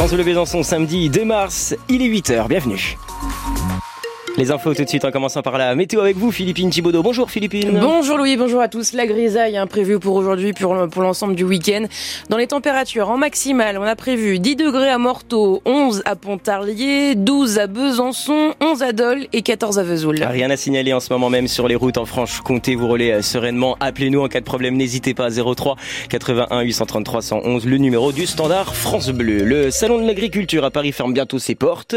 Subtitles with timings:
[0.00, 2.96] France Bleu Besançon, samedi 2 mars, il est 8h, bienvenue.
[4.40, 7.02] Les infos tout de suite en commençant par la météo avec vous, Philippine Thibaudot.
[7.02, 7.78] Bonjour Philippine.
[7.78, 8.94] Bonjour Louis, bonjour à tous.
[8.94, 11.84] La grisaille hein, prévue pour aujourd'hui, pour, l'ensemble du week-end.
[12.30, 17.16] Dans les températures, en maximale, on a prévu 10 degrés à Morteau, 11 à Pontarlier,
[17.16, 20.22] 12 à Besançon, 11 à Dole et 14 à Vesoul.
[20.22, 22.76] Rien à signaler en ce moment même sur les routes en Franche-Comté.
[22.76, 23.76] Vous roulez euh, sereinement.
[23.78, 24.74] Appelez-nous en cas de problème.
[24.74, 25.76] N'hésitez pas à 03
[26.08, 29.44] 81 833 111, le numéro du standard France Bleu.
[29.44, 31.94] Le salon de l'agriculture à Paris ferme bientôt ses portes.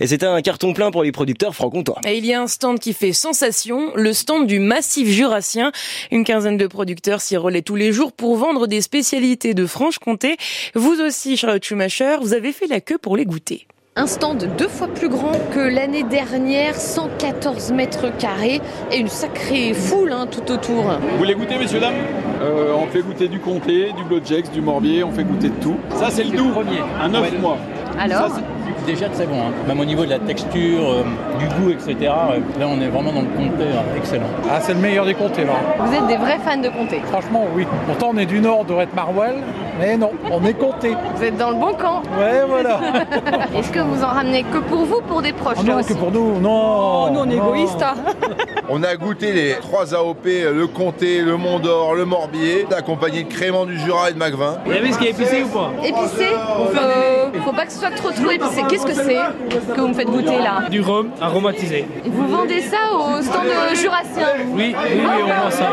[0.00, 2.78] Et c'est un carton plein pour les producteurs franco et il y a un stand
[2.78, 5.72] qui fait sensation, le stand du Massif Jurassien.
[6.10, 10.36] Une quinzaine de producteurs s'y relaient tous les jours pour vendre des spécialités de Franche-Comté.
[10.74, 13.66] Vous aussi, Charlotte Schumacher, vous avez fait la queue pour les goûter.
[13.98, 18.60] Un stand deux fois plus grand que l'année dernière, 114 mètres carrés
[18.92, 20.82] et une sacrée foule hein, tout autour.
[20.84, 21.94] Vous voulez goûter, messieurs, dames?
[22.42, 25.76] Euh, On fait goûter du comté, du Blodgex, du morbier, on fait goûter de tout.
[25.98, 26.52] Ça, c'est le doux,
[27.00, 27.56] un 9 mois.
[27.98, 28.38] Alors
[28.86, 29.52] déjà très bon, hein.
[29.66, 31.04] même au niveau de la texture, euh,
[31.38, 31.96] du goût, etc.
[32.00, 33.82] Euh, là, on est vraiment dans le comté, hein.
[33.96, 34.30] excellent.
[34.48, 35.54] Ah, c'est le meilleur des comtés, là.
[35.78, 37.66] Vous êtes des vrais fans de comté Franchement, oui.
[37.86, 39.36] Pourtant, on est du nord, de Red Marwell,
[39.78, 40.94] mais non, on est comté.
[41.16, 42.02] Vous êtes dans le bon camp.
[42.18, 42.80] Ouais, voilà.
[43.56, 46.12] Est-ce que vous en ramenez que pour vous, pour des proches ah Non, que pour
[46.12, 47.06] nous, non.
[47.06, 47.82] Oh, non, on est égoïste.
[47.82, 47.94] Hein.
[48.70, 53.28] on a goûté les trois AOP, le comté, le Mont d'Or, le Morbier, accompagné de
[53.28, 54.58] Crément du Jura et de Macvin.
[54.64, 55.70] Vous avez ce qui est épicé ou pas?
[55.82, 56.28] Épicé?
[56.76, 58.62] Euh, Faut pas que ce soit trop trop épicé.
[58.76, 61.86] Qu'est-ce que c'est que vous me faites goûter là Du rhum aromatisé.
[62.04, 65.64] Vous vendez ça au stand jurassien Oui, oui, oui, on vend ça.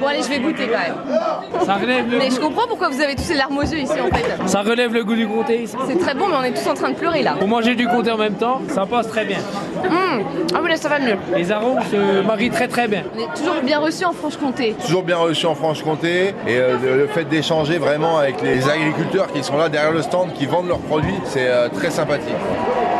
[0.00, 1.64] Bon allez, je vais goûter quand même.
[1.64, 3.94] Ça relève le Mais je comprends pourquoi vous avez tous ces larmes aux yeux ici
[4.00, 4.24] en fait.
[4.46, 5.76] Ça relève le goût du comté ici.
[5.88, 7.34] C'est très bon, mais on est tous en train de pleurer là.
[7.36, 9.38] Pour manger du comté en même temps, ça passe très bien.
[9.38, 10.22] Mmh.
[10.54, 11.16] Ah oui, là ça va mieux.
[11.34, 13.02] Les arômes se marient très très bien.
[13.16, 14.76] On est toujours bien reçu en Franche-Comté.
[14.84, 19.42] Toujours bien reçu en Franche-Comté et euh, le fait d'échanger vraiment avec les agriculteurs qui
[19.42, 22.35] sont là derrière le stand, qui vendent leurs produits, c'est euh, très sympathique.
[22.38, 22.95] Thank you.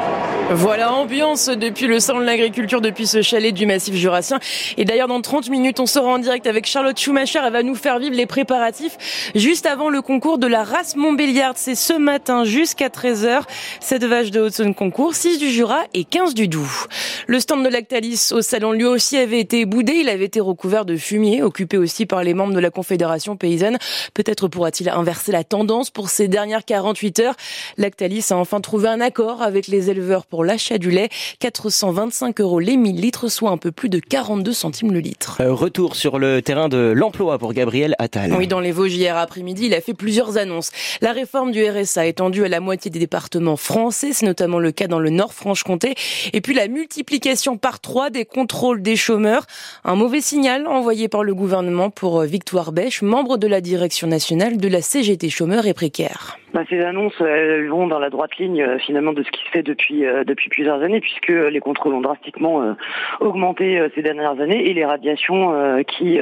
[0.53, 4.39] Voilà, ambiance depuis le salon de l'agriculture, depuis ce chalet du massif jurassien.
[4.77, 7.41] Et d'ailleurs, dans 30 minutes, on sera en direct avec Charlotte Schumacher.
[7.45, 11.55] Elle va nous faire vivre les préparatifs juste avant le concours de la race Montbéliard.
[11.57, 13.43] C'est ce matin jusqu'à 13h.
[13.81, 16.87] Cette vache de Haute-Saône concours, 6 du Jura et 15 du Doubs.
[17.27, 19.95] Le stand de Lactalis au salon lui aussi avait été boudé.
[19.95, 23.79] Il avait été recouvert de fumier, occupé aussi par les membres de la Confédération paysanne.
[24.15, 27.37] Peut-être pourra-t-il inverser la tendance pour ces dernières 48 heures.
[27.79, 31.09] Lactalis a enfin trouvé un accord avec les éleveurs l'achat du lait.
[31.41, 35.39] 425 euros les 1000 litres, soit un peu plus de 42 centimes le litre.
[35.41, 38.33] Euh, retour sur le terrain de l'emploi pour Gabriel Attal.
[38.33, 40.71] Oui, dans les Vosges hier après-midi, il a fait plusieurs annonces.
[41.01, 44.87] La réforme du RSA étendue à la moitié des départements français, c'est notamment le cas
[44.87, 45.95] dans le Nord-Franche-Comté.
[46.33, 49.47] Et puis la multiplication par trois des contrôles des chômeurs.
[49.85, 54.07] Un mauvais signal envoyé par le gouvernement pour euh, Victoire Bèche, membre de la direction
[54.07, 56.39] nationale de la CGT chômeurs et précaires.
[56.55, 59.51] Bah, ces annonces elles vont dans la droite ligne euh, finalement de ce qui se
[59.51, 62.75] fait depuis depuis plusieurs années, puisque les contrôles ont drastiquement euh,
[63.21, 66.19] augmenté euh, ces dernières années et les radiations euh, qui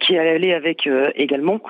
[0.00, 1.60] qui allaient avec également.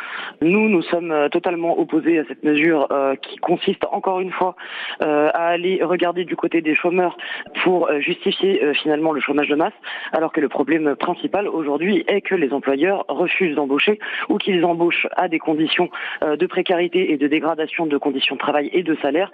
[0.40, 2.88] Nous, nous sommes totalement opposés à cette mesure
[3.20, 4.54] qui consiste encore une fois
[5.00, 7.16] à aller regarder du côté des chômeurs
[7.62, 9.72] pour justifier finalement le chômage de masse,
[10.12, 15.06] alors que le problème principal aujourd'hui est que les employeurs refusent d'embaucher ou qu'ils embauchent
[15.16, 15.90] à des conditions
[16.22, 19.32] de précarité et de dégradation de conditions de travail et de salaire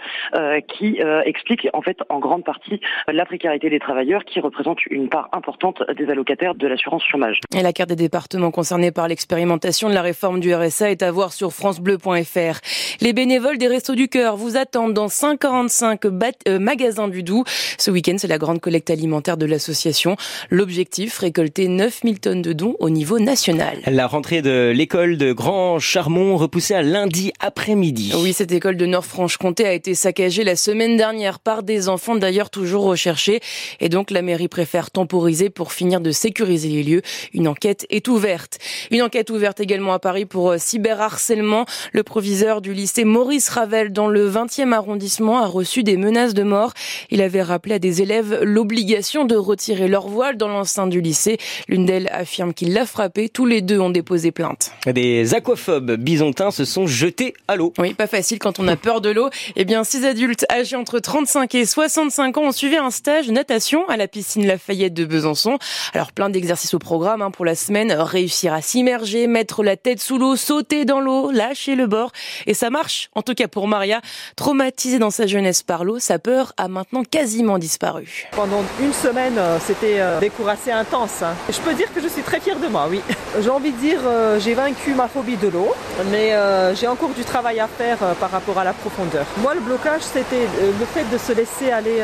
[0.69, 5.29] qui expliquent en fait en grande partie la précarité des travailleurs qui représente une part
[5.33, 7.41] importante des allocataires de l'assurance chômage.
[7.57, 11.11] Et la carte des départements concernés par l'expérimentation de la réforme du RSA est à
[11.11, 12.61] voir sur francebleu.fr.
[13.01, 17.45] Les bénévoles des Restos du Cœur vous attendent dans 145 euh, magasins du Doubs.
[17.79, 20.17] Ce week-end, c'est la grande collecte alimentaire de l'association.
[20.51, 23.79] L'objectif, récolter 9000 tonnes de dons au niveau national.
[23.87, 28.13] La rentrée de l'école de Grand Charmont repoussée à lundi après-midi.
[28.23, 32.51] Oui, cette école de Nord-Franche-Comté a été saccagée la semaine dernière par des enfants d'ailleurs
[32.51, 33.41] toujours recherchés.
[33.81, 37.03] Et donc, la mairie préfère temporiser pour finir de sécuriser les lieux.
[37.33, 38.59] Une enquête est ouverte.
[38.91, 41.65] Une enquête ouverte également à Paris pour euh, cyberharcèlement.
[41.95, 46.43] Le proviseur du lycée Maurice Ravel dans le 20e arrondissement a reçu des menaces de
[46.43, 46.75] mort.
[47.09, 51.39] Il avait rappelé à des élèves l'obligation de retirer leur voile dans l'enceinte du lycée.
[51.67, 53.31] L'une d'elles affirme qu'il l'a frappé.
[53.31, 54.73] Tous les deux ont déposé plainte.
[54.87, 57.73] Des aquaphobes bisontins se sont jetés à l'eau.
[57.79, 59.31] Oui, pas facile quand on a peur de l'eau.
[59.57, 63.89] Eh bien, six adultes âgés entre 35 et 65 ans ont suivi un stage natation
[63.89, 65.59] à la piscine Lafayette de Besançon.
[65.95, 70.01] Alors plein d'exercices au programme hein, pour la semaine, réussir à s'immerger, mettre la tête
[70.01, 72.13] sous l'eau, sauter dans l'eau, lâcher le bord.
[72.47, 74.01] Et ça marche, en tout cas pour Maria,
[74.37, 78.29] traumatisée dans sa jeunesse par l'eau, sa peur a maintenant quasiment disparu.
[78.33, 81.23] Pendant une semaine, euh, c'était euh, des cours assez intenses.
[81.23, 81.35] Hein.
[81.49, 83.01] Je peux dire que je suis très fière de moi, oui.
[83.41, 85.75] J'ai envie de dire, euh, j'ai vaincu ma phobie de l'eau,
[86.11, 86.33] mais
[86.75, 89.27] j'ai encore du travail à faire par rapport à la profondeur.
[89.39, 92.03] Moi, le blocage, c'était le fait de se laisser aller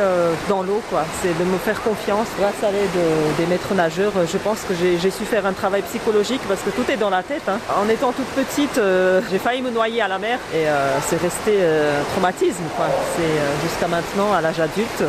[0.48, 1.04] dans l'eau, quoi.
[1.22, 2.98] C'est de me faire confiance grâce à l'aide
[3.38, 4.12] des maîtres nageurs.
[4.30, 7.22] Je pense que j'ai su faire un travail psychologique parce que tout est dans la
[7.22, 7.48] tête.
[7.48, 7.58] Hein.
[7.80, 8.80] En étant toute petite,
[9.30, 10.64] j'ai failli me noyer à la mer et
[11.06, 12.86] c'est resté un traumatisme, quoi.
[13.16, 15.02] C'est jusqu'à maintenant, à l'âge adulte.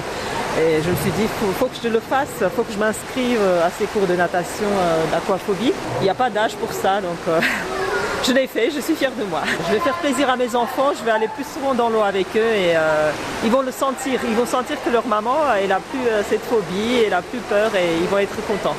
[0.57, 3.41] Et je me suis dit, il faut, que je le fasse, faut que je m'inscrive
[3.63, 4.69] à ces cours de natation
[5.11, 5.73] d'aquaphobie.
[5.99, 7.19] Il n'y a pas d'âge pour ça, donc
[8.27, 9.41] je l'ai fait, je suis fière de moi.
[9.67, 12.27] Je vais faire plaisir à mes enfants, je vais aller plus souvent dans l'eau avec
[12.35, 13.11] eux et euh,
[13.43, 14.19] ils vont le sentir.
[14.27, 17.39] Ils vont sentir que leur maman, elle a plus euh, cette phobie, elle a plus
[17.39, 18.75] peur et ils vont être contents.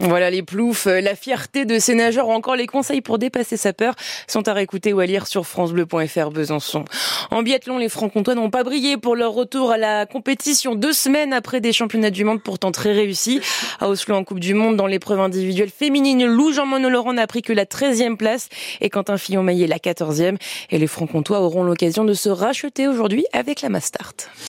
[0.00, 3.56] Voilà les ploufs, euh, la fierté de ces nageurs ou encore les conseils pour dépasser
[3.56, 3.96] sa peur
[4.28, 6.84] sont à réécouter ou à lire sur francebleu.fr Besançon.
[7.32, 11.32] En biathlon, les francs-comtois n'ont pas brillé pour leur retour à la compétition deux semaines
[11.32, 13.40] après des championnats du monde pourtant très réussis.
[13.80, 17.42] À Oslo en Coupe du Monde, dans l'épreuve individuelle féminine, Lou Jean-Monod Laurent n'a pris
[17.42, 18.50] que la 13e place
[18.80, 20.36] et Quentin Fillon-Maillet la 14e.
[20.70, 24.14] Et les francs-comtois auront l'occasion de se racheter aujourd'hui avec la Mastart.